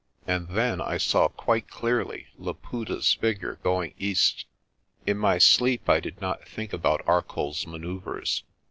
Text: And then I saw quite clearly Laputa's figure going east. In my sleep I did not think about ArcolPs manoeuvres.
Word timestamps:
And 0.25 0.47
then 0.47 0.81
I 0.81 0.97
saw 0.97 1.27
quite 1.27 1.67
clearly 1.69 2.25
Laputa's 2.35 3.13
figure 3.13 3.59
going 3.61 3.93
east. 3.99 4.45
In 5.05 5.19
my 5.19 5.37
sleep 5.37 5.87
I 5.87 5.99
did 5.99 6.19
not 6.19 6.47
think 6.47 6.73
about 6.73 7.05
ArcolPs 7.05 7.67
manoeuvres. 7.67 8.41